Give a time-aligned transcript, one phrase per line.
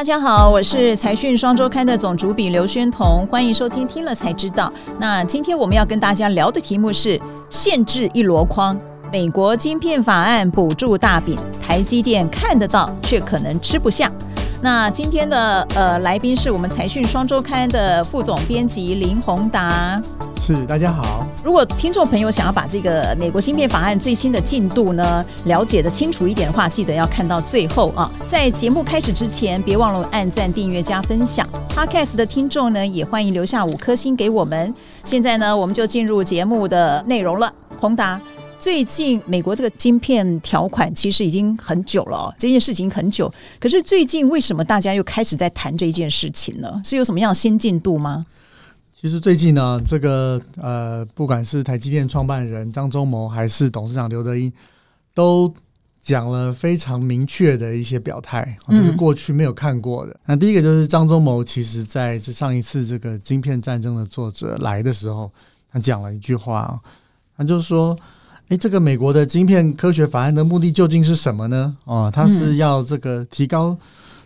[0.00, 4.72] 大家好，我是财讯双周刊的总主笔刘宣彤，欢迎收听听了才知道。
[4.98, 8.74] 那今天我们要跟大家聊的题目是限制一箩筐，
[9.12, 14.10] 美国晶片法案补助大饼，台积电看得到却可能吃不下。
[14.62, 20.00] 那今天的呃来宾是我们财讯双周刊的副总编辑林宏达。
[20.40, 21.26] 是，大家好。
[21.44, 28.10] 如果听众朋友想要把这个美国芯片法案最新的进度呢了解的清楚一点的话，记得要看到最后啊。
[28.26, 31.46] 在节目开始之前，别忘了按赞、订阅、加分享。
[31.68, 34.74] Podcast 的听众呢，也欢迎留下五颗星给我们。
[35.04, 37.52] 现在呢，我们就进入节目的内容了。
[37.78, 38.18] 宏达，
[38.58, 43.30] 最近美国这个晶片条款其实已经很久了，这件事情很久。
[43.60, 46.80] 可是最近为什么大家又开始在谈这件事情呢？
[46.82, 48.24] 是有什么样的新进度吗？
[49.00, 54.52] 其实最近呢，这个呃，不管是台积电创办人张忠谋，还是董事长刘德英，
[55.14, 55.50] 都
[56.02, 60.14] 讲了非常明确的一些表态，这是过去没有看过的。
[60.26, 65.32] 那第一个就是张忠谋，其实在这上一次这个晶片战争的作者来的时候，
[65.72, 66.78] 他讲了一句话，
[67.38, 67.96] 他就是说
[68.48, 71.74] ：“哎，这个美国的晶片科学法案的目的究竟是什么呢？
[71.84, 73.74] 哦，他是要这个提高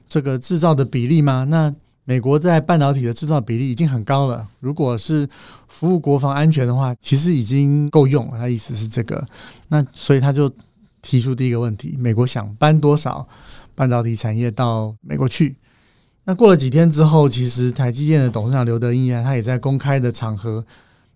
[0.09, 1.45] 这个制造的比例吗？
[1.48, 1.73] 那？”
[2.07, 5.27] 美国在半导体的制造比例已经很高了，如果是
[5.69, 8.39] 服务国防安全的话，其实已经够用了。
[8.39, 9.25] 他意思是这个，
[9.69, 10.53] 那所以他就
[11.01, 13.27] 提出第一个问题：美国想搬多少
[13.75, 15.57] 半导体产业到美国去？
[16.25, 20.65] 那过了几天之后，其实台积电的董事长刘德英啊，他也在公开的场合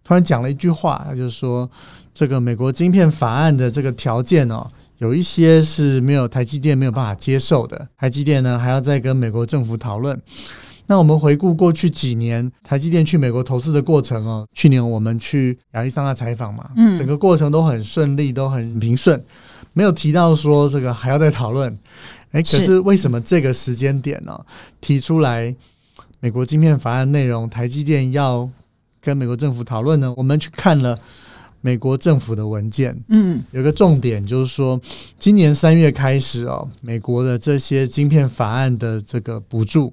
[0.02, 1.70] 突然讲了一句话，他就说：
[2.14, 4.66] 这个美国晶片法案的这个条件哦，
[4.98, 10.18] 有一些是没有台积电没有办法接受的，台积电呢还要再跟美国政府讨论。
[10.88, 19.22] 那我们回顾过去几年台积电去美国投资的过程哦，去年我们去亚利桑那采访嘛，嗯，整个过程都很顺利，都很平顺，
[19.74, 21.78] 没有提到说这个还要再讨论。
[22.30, 24.38] 哎，可是为什么这个时间点呢？
[24.80, 25.54] 提出来
[26.20, 28.48] 美国晶片法案内容，台积电要
[29.00, 30.12] 跟美国政府讨论呢？
[30.16, 30.98] 我们去看了
[31.60, 34.80] 美国政府的文件，嗯，有个重点就是说，
[35.18, 39.92] 今年三月开始哦，美国的这些晶片法案的这个补助。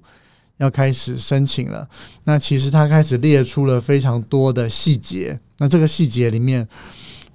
[0.57, 1.87] 要开始申请了，
[2.23, 5.39] 那其实他开始列出了非常多的细节。
[5.57, 6.67] 那这个细节里面，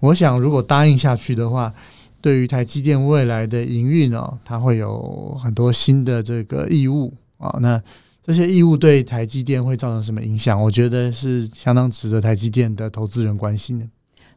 [0.01, 1.73] 我想如果答应下去的话，
[2.21, 7.59] 对于台积电未来的营运哦，它会有很多新的这个义务啊。
[7.61, 7.83] 那
[8.23, 10.63] 这些义务对台积电会造成什么影响？
[10.63, 13.87] 我觉得是相当值得台积电的投资人关心的。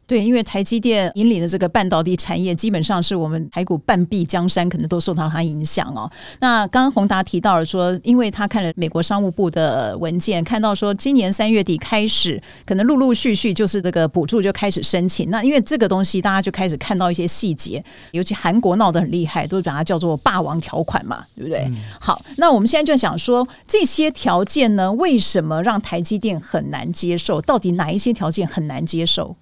[0.06, 6.10] 对，因为台积电引领的这个半导体产业，基本上是我们台股半壁江山，可能都受到它影响哦。
[6.40, 15.30] 那刚刚宏达提到了说，因为他看了美国商务部的文件，看到说今年三月底开始，可能陆陆续续就是这个补助就开始申请。
[15.30, 21.66] 那因为这个东西，大家就开始看到一些细节，尤其韩国闹得很厉害，都把它叫做霸王条款嘛，对不对？
[21.98, 27.40] 好，那我们现在就想说，这些条件呢，为什么让台积电很难接受？
[27.40, 29.34] 到底哪一些条件很难接受？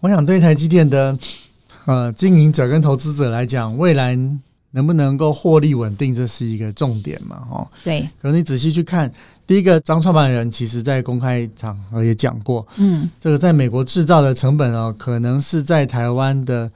[0.00, 1.18] 我想对台积电的
[1.86, 4.16] 呃经营者跟投资者来讲，未来
[4.70, 7.46] 能不能够获利稳定，这是一个重点嘛？
[7.50, 8.08] 哦，对。
[8.20, 9.10] 可你仔细去看，
[9.46, 16.70] 第一个张创办人其实在公开场合也讲过，嗯，这个在美国制造的成本哦，可能是在台湾的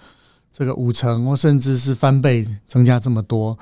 [0.52, 3.56] 这个五成或甚至是翻倍增加这么多。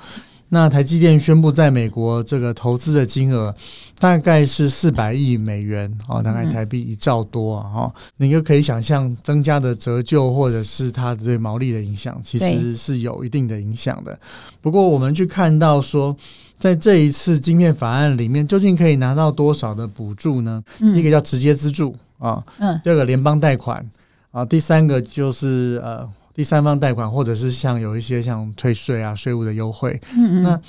[0.53, 3.55] 那台积电宣布在美国这个投资的金额
[3.99, 14.19] 大概是四百亿美元哦，大概台币一兆多啊哈，你就可以想象增加的折旧或者是它对毛利的影响，其实是有一定的影响的。
[14.59, 16.13] 不过我们去看到说，
[16.59, 20.61] 在这一次晶片法案里面，究竟可以拿到多少的补助呢？
[20.79, 23.89] 一个叫直接资助啊，嗯，第二个联邦贷款
[24.31, 26.09] 啊，第三个就是呃。
[26.33, 29.99] 第三方贷款，或者是像有一些像退税啊、税务的优惠。
[30.15, 30.43] 嗯嗯。
[30.43, 30.61] 那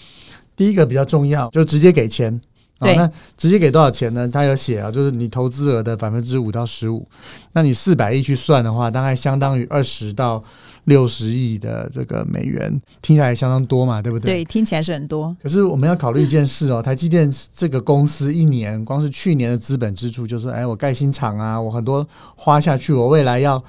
[0.57, 2.41] 第一个比较重要，就直接给钱。
[2.81, 2.97] 对。
[2.97, 4.29] 那直接给多少钱呢？
[4.29, 7.07] 他有写啊，就是你投资额的百分之五到十五。
[7.53, 10.43] 那你四百亿去算的话，大概相当于二十到
[10.85, 12.69] 六十亿的这个美元，
[13.01, 14.35] 听起来相当多嘛，对不对？
[14.35, 15.35] 对，听起来是很多。
[15.41, 22.05] 可是我们要考虑一件事哦，台积电这个公司一年光是去年的资本支出，就是哎，我盖新厂啊，我很多
[22.35, 23.63] 花下去，我未来要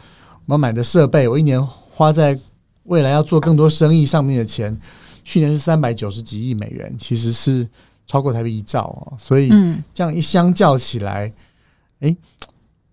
[0.48, 1.64] 我买的设备，我一年。
[1.96, 2.38] 花在
[2.86, 4.76] 未来要做更多生意上面的钱，
[5.24, 7.68] 去年是三百九十几亿美元，其实是
[8.08, 9.14] 超过台币一兆哦。
[9.20, 9.50] 所以
[9.94, 11.32] 这样一相较起来，
[12.00, 12.16] 哎，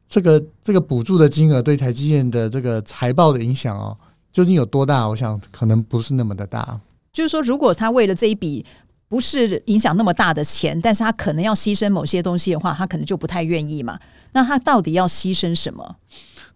[0.07, 3.97] 这个这个补助的金额对台积电的这个财报的影响哦，
[4.31, 5.09] 究竟有多大？
[5.09, 6.79] 我想可能不是那么的大。
[7.13, 8.65] 就是说，如果他为了这一笔
[9.09, 13.99] 不是影响那么大的钱，但是他可能要牺牲某些东西的话，他可能就不太愿意嘛。
[14.33, 15.97] 那他到底要牺牲什么？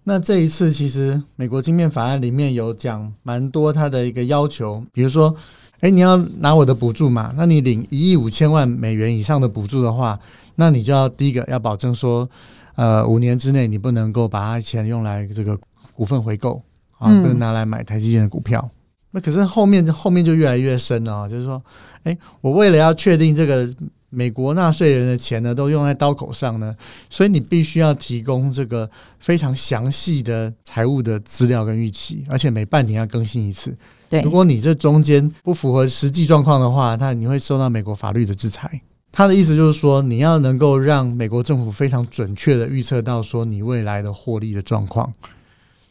[0.06, 5.34] 那这一次，其实美国晶片法案里面有讲蛮多它的一个要求，比如说
[5.80, 7.34] 哎，你要拿我的补助嘛？
[7.36, 10.18] 那你领一亿五千万美元以上的补助的话，
[10.56, 12.28] 那你就要第一个要保证说，
[12.74, 15.58] 呃，五年之内你不能够把它钱用来这个
[15.94, 16.62] 股份回购
[16.98, 18.70] 啊，不能拿来买台积电的股票。
[19.10, 21.62] 那可是后面后面就越来越深了，就是说，
[22.02, 23.66] 哎，我为了要确定这个
[24.14, 26.74] 美国纳税人的钱呢都用在刀口上呢，
[27.10, 28.88] 所以你必须要提供这个
[29.18, 33.76] 非常详细的财务的资料跟预期，而且每半年要更新一次。
[34.08, 38.80] 对如果你这中间不符合实际状况的话，那你会受到美国法律的制裁。
[39.10, 45.12] 他的意思就是说，你要能够让美国政府非常准确的预测到说你未来的获利的状况。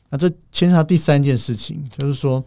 [0.10, 2.44] 那这牵涉到第三件事情，就是说，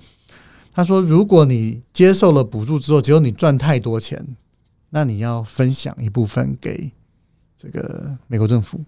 [0.72, 4.24] 他说，如果你接受了补助之后，只有你赚太多钱，
[4.96, 6.90] 那你要分享一部分给
[7.54, 8.80] 这个美国政府。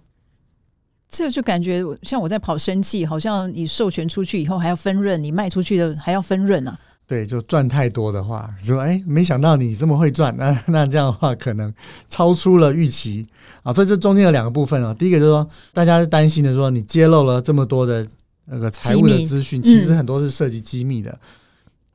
[1.07, 6.79] 这就感觉像我在跑生计，好像你授权出去以后还要分润，你卖出去的还要分润啊。
[7.07, 11.71] 对，就赚太多的话，说哎，没想到你这么会赚，那 那这样的话可能
[12.09, 13.27] 超出了预期
[13.63, 13.71] 啊。
[13.71, 14.95] 所以这中间有两个部分啊。
[14.95, 18.09] 第一个就是说，大家是担心的，说你揭露了这么多的
[18.47, 21.19] 那个财务的资讯，其实很多是涉及机密的。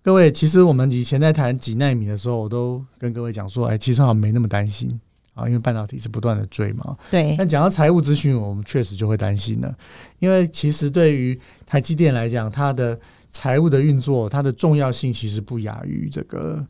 [0.04, 5.00] 各位，其实我们以前在谈几纳米的时候，我都跟各位讲说，哎，其实好像没那么担心。
[5.34, 7.36] 啊，因为半导体是不断的追嘛，对。
[7.36, 9.76] 但讲到财务咨询，我们确实就会担心了，
[10.20, 13.00] 因为其实对于台积电来讲，它的
[13.32, 16.64] 财务的运作，它的重要性其实不亚于这个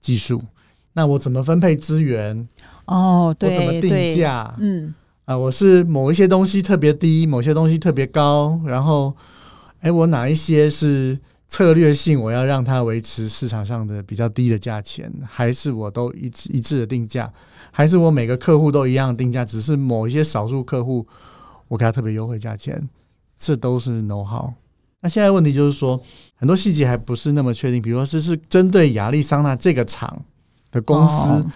[0.00, 0.42] 技术。
[0.94, 2.48] 那我怎么分配资源？
[2.86, 4.52] 哦，对，我怎么定价？
[4.58, 4.92] 嗯，
[5.26, 9.14] 啊，我是某一些东西特别低，某些东西特别高，然后，
[9.80, 11.18] 哎，我哪一些是？
[11.48, 17.32] 策略性，我要让它维持市场上的比较低的价钱，还是我都一致一致的定价，
[17.70, 21.06] 还是我每个客户都一样定价，只是某一些少数客户
[21.68, 22.86] 我给他特别优惠价钱，
[23.36, 24.52] 这都是 know how。
[25.00, 25.98] 那现在问题就是说，
[26.36, 30.22] 很多细节还不是那么确定，比如说是是针对亚利桑那这个厂
[30.70, 31.46] 的公司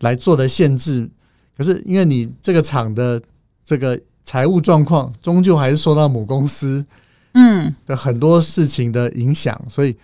[0.00, 1.10] 来做的限制，
[1.56, 3.20] 可是因为你这个厂的
[3.64, 6.86] 这个财务状况，终究还是受到母公司。
[7.34, 9.96] 嗯的很多事情的影响，所以，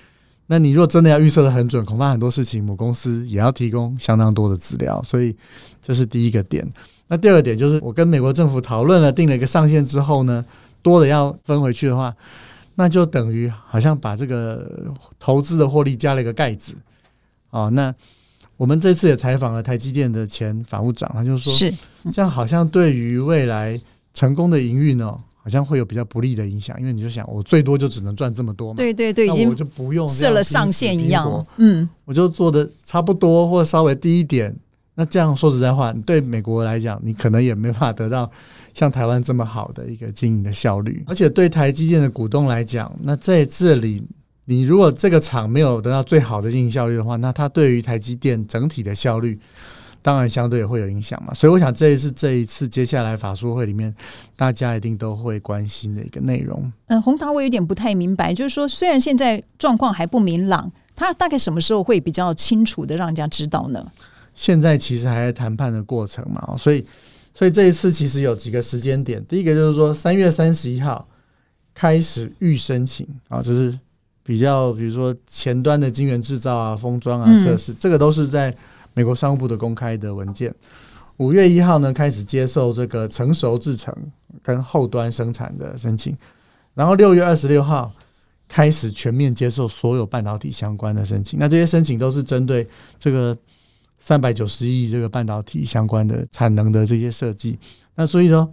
[0.46, 5.36] 那你如果真的要预测的很准，恐怕很多事情母公司也要提供相当多的资料，所以
[5.82, 6.66] 这是第一个点。
[7.08, 10.44] 那第二个点就是，我跟美国政府讨论了，定了一个上限之后呢，
[10.82, 12.14] 多的要分回去的话，
[12.74, 16.74] 那就等于好像把这个投资的获利加了一个盖子。
[17.50, 17.94] 哦，那
[18.56, 21.72] 我们这次也采访了台积电的前法务长，他就说，是
[22.12, 23.80] 这样，好像对于未来
[24.12, 25.18] 成功的营运呢。
[25.40, 28.76] 好像会有比较不利的影响，因为你就想，我最多就只能赚这么多嘛。
[28.76, 31.46] 对对对，那我就不用设了上限一样。
[31.56, 34.54] 嗯，我就做的差不多或稍微低一点。
[34.94, 38.30] 那这样说实在话，对美国来讲，你可能也没法得到
[38.74, 41.04] 像台湾这么好的一个经营的效率。
[41.06, 44.02] 而且对台积电的股东来讲，那在这里，
[44.44, 49.38] 你如果这个厂没有得到最好的经营效率的话，那它对于台积电整体的效率。
[50.08, 53.94] 当然，相对也会有影响嘛，所以我想这也是这一次接下来法说会里面
[54.36, 56.72] 大家一定都会关心的一个内容。
[56.86, 63.86] 嗯，洪达，我有点不太明白，就是说，虽然现在状况还不明朗，他大概什么时候会比较清楚的让人家知道呢？
[64.32, 66.82] 现在其实还在谈判的过程嘛，所以，
[67.34, 71.06] 所以这一次其实有几个时间点，第一个就是说三月三十一号
[71.74, 73.78] 开始预申请啊，就是
[74.22, 78.56] 比较比如说前端的晶圆制造啊、封装啊、测试，这个都是在。
[78.94, 80.54] 美国商务部的公开的文件，
[81.18, 83.94] 五月一号呢开始接受这个成熟制程
[84.42, 86.16] 跟后端生产的申请，
[86.74, 87.92] 然后六月二十六号
[88.48, 91.38] 开始全面接受所有半导体相关的申请。
[91.38, 92.66] 那这些申请都是针对
[92.98, 93.36] 这个
[93.98, 97.58] 三百九十亿这个半导体相关的产能的这些设计。
[97.94, 98.48] 那所以呢，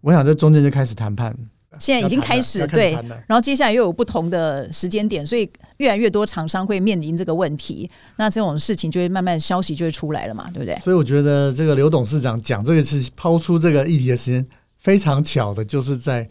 [0.00, 1.36] 我想这中间就开始谈判。
[1.78, 2.92] 现在已经开始对，
[3.26, 7.88] 然后接下来又有不同的时间点，所以越来越多厂商会面临这个问题。
[8.16, 10.74] 那这种事情就会慢慢消息就会出来了嘛，对不对？
[10.80, 14.46] 所以我觉得这个刘董事长讲这个是抛出这个议题的时间
[14.78, 16.28] 非常巧的，就是在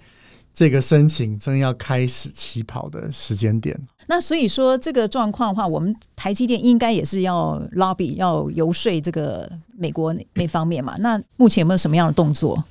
[0.53, 3.77] 这个申请正要开始起跑的时间点。
[4.07, 10.95] 那所以说这个状况的话，我们台积电应该也是要 lobby 要游说这个美国那那方面嘛。
[10.99, 12.63] 那目前有没有什么样的动作？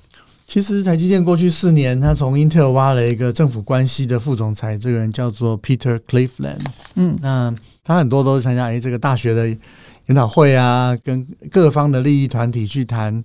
[0.46, 6.60] 其实台积电过去四年，他从 Intel 挖了一个政府关系的副总裁，这个人叫做 Peter Cleveland。
[6.94, 13.22] 嗯，那他很多都是参加哎这个大学的研讨会啊，跟各方的利益团体去谈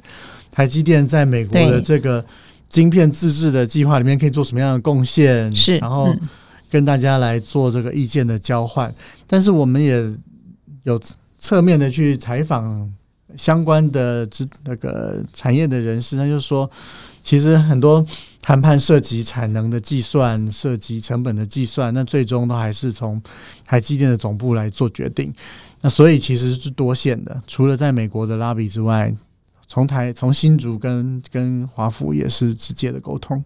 [0.50, 2.26] 台积电在美国的这个
[2.68, 6.16] 晶片自制的计划里面可以做什么样的贡献，是，然后
[6.70, 8.94] 跟大家来做这个意见的交换。
[9.28, 10.10] 但是我们也
[10.84, 11.00] 有
[11.38, 12.90] 侧面的去采访
[13.38, 16.70] 相关的之那个产业的人士，他就说。
[17.22, 18.04] 其实很多
[18.42, 23.22] 谈判涉及产能的计算，涉及成本的计算，那最终都还是从
[23.64, 25.32] 台积电的总部来做决定。
[25.82, 29.14] 那所以其实是多线的，除了在美国的拉比之外，
[29.68, 33.44] 从台从新竹跟跟华府也是直接的沟通。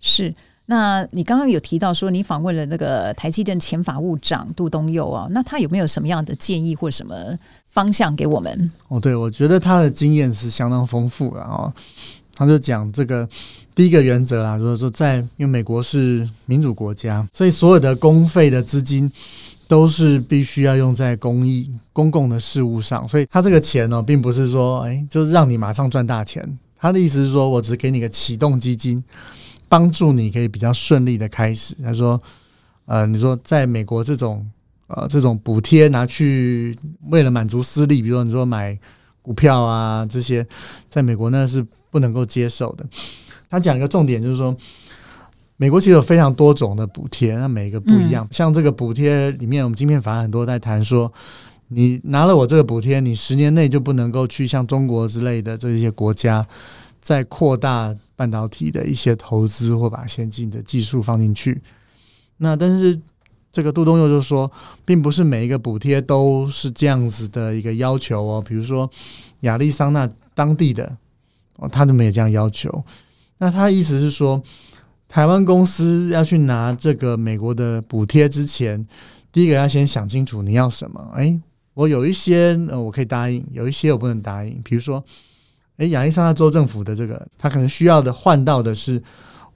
[0.00, 0.34] 是。
[0.70, 7.36] 那你刚刚有提到说你访问了那个台积电前法务长杜东佑啊，那他有没有什么样的建议或什么
[7.72, 8.70] 方向给我们？
[8.86, 11.72] 哦，对，我觉得他的经验是相当丰富的哦。
[12.36, 13.28] 他就讲这个
[13.74, 19.10] 第一个原则啊，就是说在因为美国是民主国家，所以所有的公费的资金
[19.66, 26.48] 都是必须要用在公益公共的事务上，所以他这个钱呢，并不是说哎，就是让你马上赚大钱。
[26.78, 29.02] 他的意思是说我只给你个启动基金。
[29.70, 31.74] 帮助你可以比较顺利的开始。
[31.76, 32.20] 他说
[32.86, 34.44] ：“呃，你说在美国这种
[34.88, 36.76] 呃这种补贴拿去
[37.08, 38.76] 为了满足私利，比如说你说买
[39.22, 40.44] 股票啊这些，
[40.88, 42.84] 在美国那是不能够接受的。”
[43.48, 44.56] 他讲一个重点就是说，
[45.56, 48.26] 美国其实有非常多种的补贴，那每一个不一样。
[48.30, 51.12] 像这个补贴里面，我们今天反而很多在谈说，
[51.68, 56.44] 你拿了我这个补贴，你十年内就不能够去像中国之类的这些国家
[57.10, 57.94] 在扩大。
[58.20, 61.58] 半导体的一些投资或把先进的技术放进去，
[62.36, 63.00] 那但是
[63.50, 64.52] 这个杜东佑就说，
[64.84, 68.44] 并不是每一个补贴都是这样子的一个要求哦。
[68.46, 68.90] 比如说
[69.40, 70.94] 亚利桑那当地的
[71.56, 72.84] 哦，他就没有这样要求。
[73.38, 74.42] 那他意思是说，
[75.08, 78.86] 台湾公司要去拿这个美国的补贴之前，
[79.32, 81.10] 第一个要先想清楚你要什么。
[81.14, 81.40] 哎，
[81.72, 84.60] 我有一些呃，我可以答应；有一些我不能答应。
[84.62, 85.02] 比如说。
[85.80, 89.02] 诶，亚利桑那州政府的这个，他可能需要的换到的是，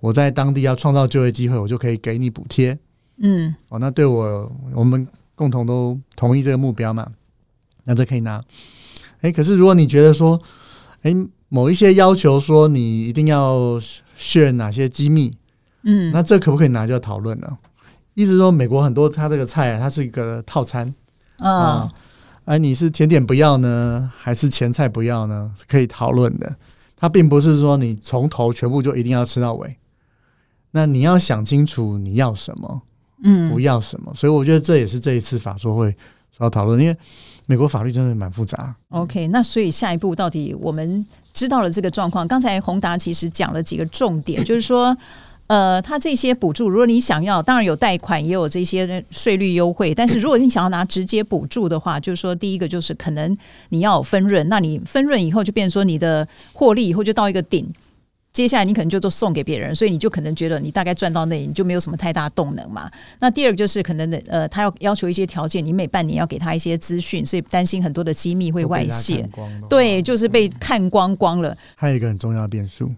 [0.00, 2.78] 我在当地要创造就业机会，我就可以给你补贴。
[3.18, 7.06] 嗯，哦，那对我我们共同都同意这个目标嘛，
[7.84, 8.42] 那这可以拿。
[9.20, 10.40] 诶，可是如果你觉得说，
[11.02, 11.14] 诶，
[11.50, 13.78] 某一些要求说你一定要
[14.16, 15.30] 炫哪些机密，
[15.82, 17.58] 嗯，那这可不可以拿就要讨论了。
[18.14, 20.94] 意思说，美国很多它这个菜，它是一个套餐
[21.40, 21.92] 啊。
[22.44, 25.50] 哎，你是甜点不要呢，还是前菜不要呢？
[25.56, 26.56] 是可以讨论的。
[26.96, 29.76] 它并不是说你从头全部就一定要吃到尾。
[30.72, 32.82] 那你要想清楚你要什么，
[33.22, 34.12] 嗯，不要什么。
[34.14, 35.94] 所以我觉得这也是这一次法说会
[36.38, 36.96] 要讨论，因为
[37.46, 38.74] 美国法律真的蛮复杂。
[38.90, 42.28] OK，那所以下一步到底我们知道了这个状况？
[42.28, 44.96] 刚才宏达其实讲了几个重点，就是说。
[45.46, 49.94] 呃，他这些补助，如果你想要，当然有贷款，也有这些税率优惠。
[49.94, 53.36] 但是如果你想要拿直接补助的话，就是说，第一个就是可能
[53.68, 57.70] 你要有分润，那你分润以后就变成说你的获利以后就到一个顶，
[58.32, 62.90] 接下来你可能就都送给别人，所以你就可能觉得你大概赚到那，你就没有什么太大动能嘛。
[63.20, 69.28] 那第二个就是可能的，呃，他要要求一些条件，你每半年要给他一些资讯，所以担心很多的机密会外泄，
[69.68, 71.54] 对，就是被看光光了。
[71.76, 72.90] 还有一个很重要的变数，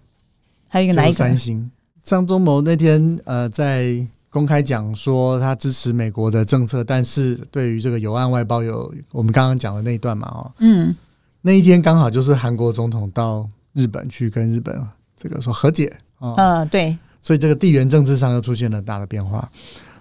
[0.69, 1.15] 还有一个哪一个？
[1.15, 1.69] 三星。
[2.07, 3.97] 张忠谋那天呃在
[4.31, 10.95] 公开讲说他支持美国的政策，但是对于这个有案外包有我们刚刚讲的那一段嘛哦，嗯，
[11.43, 14.81] 那一天刚好就是韩国总统到日本去跟日本
[15.21, 19.51] 这个说和解啊，嗯对，所以这个地缘政治上又出现了大的变化。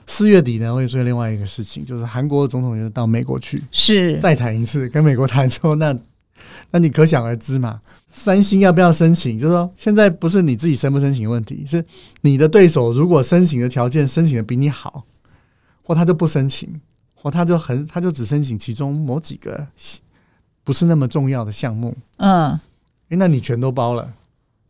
[0.05, 4.19] 四月底呢会出现另外一个事情，就是韩国总统又到美国去，是。
[4.19, 5.97] 再谈一次，跟美国谈说那
[6.71, 7.81] 那你可想而知嘛。
[8.07, 9.37] 三星要不要申请？
[9.37, 11.83] 就是说，现在不是你自己申不申请的问题，是
[12.21, 15.03] 你的对手如果申请的条件申请的比你好，
[15.83, 16.79] 或他就不申请，
[17.13, 19.67] 或他就很他就只申请其中某几个
[20.63, 21.93] 不是那么重要的项目。
[22.17, 22.51] 嗯，
[23.09, 24.13] 哎，那你全都包了，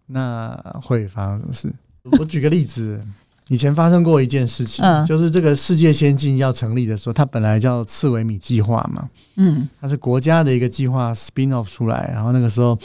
[0.07, 0.51] 那
[0.81, 1.71] 会发生什么事？
[2.19, 2.99] 我举个例子，
[3.47, 12.77] 以前发生过一件事情，就是这个世界先进要成立的时候，它本来叫刺猬米计划嘛，嗯，它是国家的一个计划 spin off 出来，然后那个时候。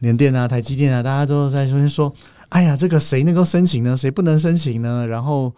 [0.00, 2.10] 联电啊，台积电啊，大家都在说说，
[2.48, 3.94] 哎呀，这个谁能够申请呢？
[3.94, 5.06] 谁不能申请呢？
[5.06, 5.52] 然后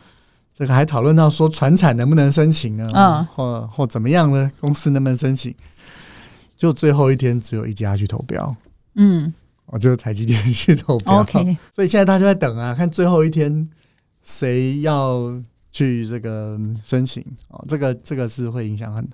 [0.52, 2.84] 这个还讨论到说，船产能不能申请呢？
[2.92, 4.50] 嗯，或或怎么样呢？
[4.58, 5.54] 公司能不能申请？
[6.56, 8.52] 就最后一天，只有一家去投标。
[8.96, 9.32] 嗯，
[9.66, 11.20] 我就是台积电去投标。
[11.20, 13.68] OK，所以现在大家在等啊，看最后一天
[14.22, 17.64] 谁要去这个申请哦。
[17.68, 19.08] 这个这个是会影响很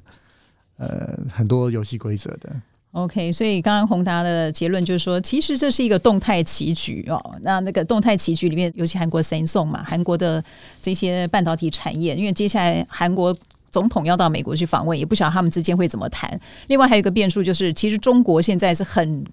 [0.77, 2.51] 呃很多游戏规则的。
[2.93, 7.37] OK，所以刚刚宏达的结论就是说，其实这是一个动态棋局哦。
[7.43, 10.43] 那那个动态棋局里面，尤其韩国三宋嘛，韩国的
[10.81, 13.37] 这些半导体产业，因为接下来韩国
[13.71, 16.41] 总统要到美国去访问，也不晓得他们之间会怎么谈。
[16.69, 19.25] 另外还有一个变数就是，其实中国现在是很。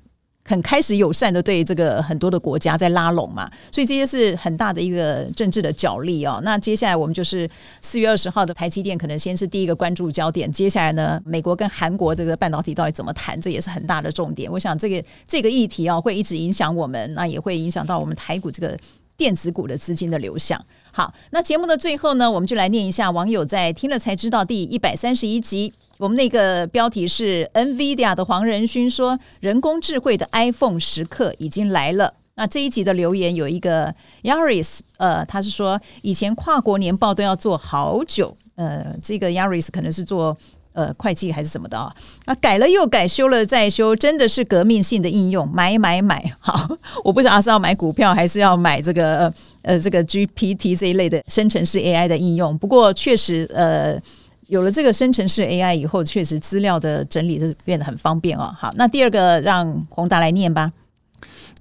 [0.47, 6.39] 很开始友善的对这个很多的国家在拉拢嘛，所以这些是很大的一个政治的角力哦。
[6.43, 7.49] 那接下来我们就是
[7.81, 10.51] 四月二十号的台积电，可能先是第一个关注焦点。
[10.51, 14.51] 接下来呢，美国跟韩国这个半导体到底怎么谈，这也是很大的重点。
[14.51, 18.77] 我想这个这个议题啊，会一直影响我们，那也会影响到我们台股这个
[19.17, 20.63] 电子股的资金的流向。
[20.95, 32.13] 好，那节目的最后呢，我们就来念一下网友在听了才知道第一百三十一集，我们那个标题是 NVIDIA 的黄仁勋说，人工智慧的 iPhone 时刻已经来了。
[32.35, 40.37] 那这一集的留言有一个 Yaris，呃，他是说以前跨国年报都要做好久，呃，这个 Yaris 可能是做。
[40.75, 41.91] 呃，会计还是什么的啊？
[42.25, 46.23] 啊，改了又改，修了再修，真的是革命性的应用，买买买！
[46.39, 46.69] 好，
[47.03, 52.57] 我不知道是要买股票还是要买这个呃这个 GPT 这一类的生成式 AI 的应用。
[52.57, 53.99] 不过确实，呃，
[54.47, 58.53] 有了这个生成式 AI 以后，确实资料的整理是变得很方便哦。
[58.59, 60.71] 好，那第二个让宏达来念吧。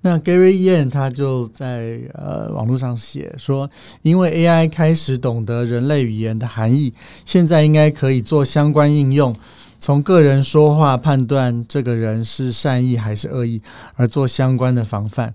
[0.07, 3.71] 那 Gary Yan 他就在呃网络上写说，
[4.03, 6.93] 因为 AI 开始懂得人类语言的含义，
[7.25, 9.35] 现在应该可以做相关应用，
[9.81, 13.63] 从个人说话判断这个人是善意还是恶意，
[13.95, 15.35] 而做相关的防范。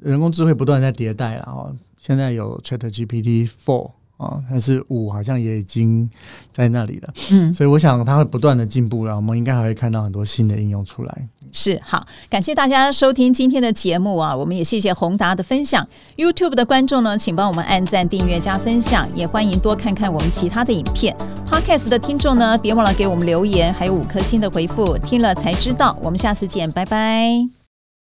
[0.00, 6.08] 人工智慧不断在迭代了哦，现在有 Chat GPT Four 啊，但是五好像也已经
[6.52, 7.12] 在那里了。
[7.30, 11.28] 嗯，所以我想它会不断的进步了，我们应该还会看到很多新的应用出来。
[11.52, 14.34] 是好，感谢大家收听今天的节目啊！
[14.34, 15.86] 我们也谢谢宏达的分享。
[16.16, 21.14] YouTube 的观众呢，请帮我们按赞、订阅、加分享，也欢迎多看看我们其他的影片。
[21.48, 24.98] Podcast 的听众呢，别忘了给我们留言，还有五颗星的回复。
[24.98, 27.63] 听了才知道，我们下次见，拜拜。